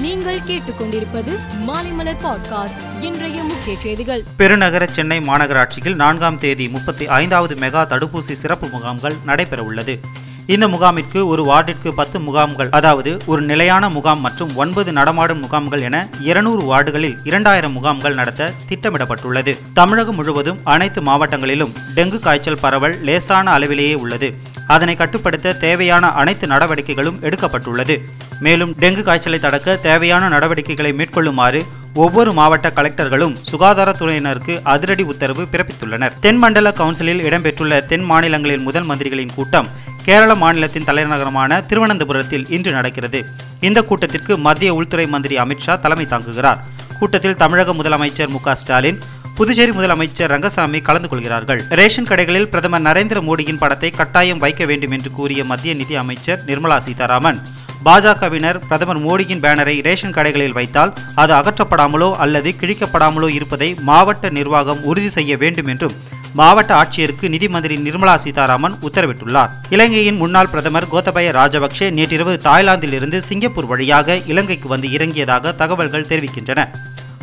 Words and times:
நீங்கள் 0.00 0.38
கேட்டுக்கொண்டிருப்பது 0.38 1.32
மாலைமலர் 1.66 2.16
பாட்காஸ்ட் 2.24 2.80
இன்றைய 3.00 3.42
முக்கிய 3.42 3.76
செய்திகள். 3.78 4.22
பெருநகர 4.36 4.86
சென்னை 4.86 5.18
மாநகராட்சியில் 5.20 5.94
நான்காம் 5.94 6.38
தேதி 6.38 6.68
முப்பத்தி 6.68 7.06
ஐந்தாவது 7.06 7.54
மெகா 7.54 7.82
தடுப்பூசி 7.84 8.32
சிறப்பு 8.32 8.68
முகாம்கள் 8.68 9.16
நடைபெற 9.24 9.62
உள்ளது 9.62 10.00
இந்த 10.46 10.68
முகாமிற்கு 10.68 11.26
ஒரு 11.26 11.44
வார்டிற்கு 11.44 11.90
பத்து 11.90 12.20
முகாம்கள் 12.20 12.68
அதாவது 12.70 13.16
ஒரு 13.26 13.42
நிலையான 13.42 13.88
முகாம் 13.88 14.20
மற்றும் 14.20 14.56
ஒன்பது 14.56 14.92
நடமாடும் 14.92 15.40
முகாம்கள் 15.40 15.80
என 15.80 16.08
இருநூறு 16.20 16.62
வார்டுகளில் 16.62 17.16
இரண்டாயிரம் 17.24 17.72
முகாம்கள் 17.72 18.14
நடத்த 18.14 18.52
திட்டமிடப்பட்டுள்ளது. 18.68 19.58
தமிழகம் 19.72 20.14
முழுவதும் 20.14 20.60
அனைத்து 20.64 21.02
மாவட்டங்களிலும் 21.02 21.72
டெங்கு 21.94 22.18
காய்ச்சல் 22.18 22.60
பரவல் 22.60 23.02
லேசான 23.02 23.50
அளவிலேயே 23.50 23.94
உள்ளது. 23.94 24.34
அதனை 24.66 24.96
கட்டுப்படுத்த 24.96 25.54
தேவையான 25.54 26.10
அனைத்து 26.10 26.46
நடவடிக்கைகளும் 26.46 27.18
எடுக்கப்பட்டுள்ளது. 27.22 27.98
மேலும் 28.44 28.72
டெங்கு 28.82 29.02
காய்ச்சலை 29.02 29.38
தடுக்க 29.38 29.76
தேவையான 29.76 30.28
நடவடிக்கைகளை 30.28 30.92
மேற்கொள்ளுமாறு 30.92 31.60
ஒவ்வொரு 31.94 32.32
மாவட்ட 32.32 32.68
கலெக்டர்களும் 32.76 33.34
சுகாதாரத்துறையினருக்கு 33.50 34.54
அதிரடி 34.62 35.02
உத்தரவு 35.02 35.42
பிறப்பித்துள்ளனர். 35.52 36.14
தென்மண்டல 36.20 36.72
கவுன்சிலில் 36.72 37.22
இடம்பெற்றுள்ள 37.28 37.86
தென் 37.86 38.06
மாநிலங்களின் 38.10 38.62
முதல் 38.62 38.86
மந்திரிகளின் 38.90 39.34
கூட்டம் 39.34 39.68
கேரள 40.04 40.34
மாநிலத்தின் 40.34 40.86
தலைநகரமான 40.88 41.60
திருவனந்தபுரத்தில் 41.66 42.46
இன்று 42.48 42.72
நடக்கிறது. 42.72 43.20
இந்த 43.60 43.82
கூட்டத்திற்கு 43.82 44.38
மத்திய 44.46 44.74
உள்துறை 44.74 45.06
மந்திரி 45.06 45.38
அமித்ஷா 45.38 45.80
தலைமை 45.84 46.06
தாங்குகிறார். 46.06 46.60
கூட்டத்தில் 46.98 47.40
தமிழக 47.42 47.72
முதலமைச்சர் 47.72 48.28
மு 48.28 48.40
ஸ்டாலின் 48.54 49.00
புதுச்சேரி 49.34 49.72
முதலமைச்சர் 49.76 50.32
ரங்கசாமி 50.34 50.80
கலந்து 50.80 51.08
கொள்கிறார்கள். 51.08 51.60
ரேஷன் 51.68 52.08
கடைகளில் 52.10 52.50
பிரதமர் 52.52 52.86
நரேந்திர 52.88 53.18
மோடியின் 53.28 53.58
படத்தை 53.58 53.90
கட்டாயம் 53.90 54.38
வைக்க 54.38 54.64
வேண்டும் 54.64 54.90
என்று 54.90 55.10
கூறிய 55.10 55.44
மத்திய 55.44 55.74
நிதி 55.74 55.96
அமைச்சர் 55.96 56.42
நிர்மலா 56.46 56.78
சீதாராமன் 56.78 57.40
பாஜகவினர் 57.84 58.58
பிரதமர் 58.68 59.02
மோடியின் 59.04 59.42
பேனரை 59.42 59.82
ரேஷன் 59.82 60.12
கடைகளில் 60.12 60.56
வைத்தால் 60.58 60.94
அது 61.14 61.32
அகற்றப்படாமலோ 61.34 62.12
அல்லது 62.14 62.54
கிழிக்கப்படாமலோ 62.60 63.28
இருப்பதை 63.28 63.74
மாவட்ட 63.74 64.28
நிர்வாகம் 64.28 64.82
உறுதி 64.82 65.08
செய்ய 65.08 65.36
வேண்டும் 65.36 65.66
என்றும் 65.66 65.94
மாவட்ட 66.34 66.72
ஆட்சியருக்கு 66.74 67.28
நிதி 67.28 67.48
மந்திரி 67.48 67.76
நிர்மலா 67.76 68.16
சீதாராமன் 68.16 68.74
உத்தரவிட்டுள்ளார். 68.82 69.48
இலங்கையின் 69.70 70.16
முன்னாள் 70.16 70.48
பிரதமர் 70.48 70.88
கோத்தபய 70.92 71.30
ராஜபக்சே 71.32 71.90
நேற்றிரவு 71.90 72.40
தாய்லாந்திலிருந்து 72.44 73.18
சிங்கப்பூர் 73.18 73.66
வழியாக 73.66 74.16
இலங்கைக்கு 74.26 74.68
வந்து 74.68 74.88
இறங்கியதாக 74.88 75.54
தகவல்கள் 75.54 76.06
தெரிவிக்கின்றன. 76.06 76.68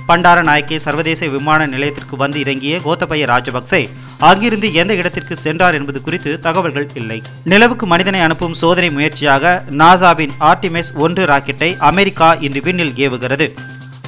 பண்டாரநாயக்கே 0.07 0.75
சர்வதேச 0.75 1.27
விமான 1.27 1.67
நிலையத்திற்கு 1.67 2.17
வந்து 2.17 2.39
இறங்கிய 2.39 2.77
கோத்தபய 2.77 3.25
ராஜபக்சே 3.25 3.89
அங்கிருந்து 4.19 4.73
எந்த 4.73 4.95
இடத்திற்கு 4.95 5.35
சென்றார் 5.35 5.73
என்பது 5.73 6.01
குறித்து 6.01 6.39
தகவல்கள் 6.39 6.89
இல்லை. 6.93 7.21
நிலவுக்கு 7.43 7.85
மனிதனை 7.85 8.19
அனுப்பும் 8.19 8.53
சோதனை 8.53 8.89
முயற்சியாக 8.89 9.63
நாசாவின் 9.71 10.29
ஆர்டிமெஸ் 10.39 10.93
ஒன்று 10.93 11.25
ராக்கெட்டை 11.25 11.77
அமெரிக்கா 11.77 12.33
இன்று 12.33 12.61
விண்ணில் 12.61 12.93
ஏவுகிறது. 12.93 13.53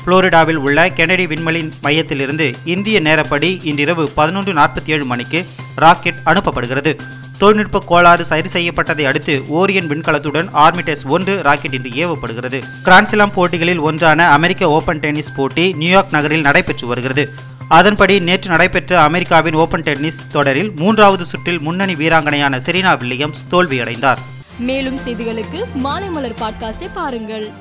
புளோரிடாவில் 0.05 0.55
உள்ள 0.55 0.89
கெனடி 0.89 1.27
விண்வெளி 1.27 1.69
மையத்திலிருந்து 1.83 2.53
இந்திய 2.65 3.01
நேரப்படி 3.01 3.59
இன்றிரவு 3.63 4.09
பதினொன்று 4.09 4.53
நாற்பத்தி 4.53 4.89
ஏழு 4.89 5.05
மணிக்கு 5.05 5.45
ராக்கெட் 5.75 6.21
அனுப்பப்படுகிறது. 6.25 6.97
தொழில்நுட்ப 7.37 7.79
கோளாறு 7.85 8.25
சரி 8.25 8.49
செய்யப்பட்டதை 8.53 9.03
அடுத்து 9.03 9.43
ஓரியன் 9.49 9.87
விண்கலத்துடன் 9.87 10.47
ஆர்மிடெஸ் 10.53 11.07
ஒன்று 11.07 11.41
ராக்கெட் 11.41 11.73
இன்று 11.73 11.89
ஏவப்படுகிறது. 11.89 12.61
கிராண்ட்ஸ்லாம் 12.85 13.33
போட்டிகளில் 13.33 13.79
ஒன்றான 13.79 14.29
அமெரிக்க 14.29 14.69
ஓபன் 14.69 14.99
டென்னிஸ் 14.99 15.35
போட்டி 15.35 15.73
நியூயார்க் 15.73 16.11
நகரில் 16.11 16.41
நடைபெற்று 16.41 16.87
வருகிறது. 16.87 17.33
அதன்படி 17.69 18.19
நேற்று 18.19 18.49
நடைபெற்ற 18.49 19.01
அமெரிக்காவின் 19.01 19.53
ஓபன் 19.53 19.81
டென்னிஸ் 19.81 20.21
தொடரில் 20.31 20.71
மூன்றாவது 20.75 21.25
சுற்றில் 21.25 21.59
முன்னணி 21.59 21.93
வீராங்கனையான 21.93 22.59
செரீனா 22.65 22.97
வில்லியம்ஸ் 22.97 23.45
தோல்வியடைந்தார். 23.51 24.17
மேலும் 24.59 24.97
செய்திகளுக்கு 24.97 25.63
மாலைமலர் 25.83 26.35
பாட்காஸ்டை 26.39 26.89
பாருங்கள். 26.93 27.51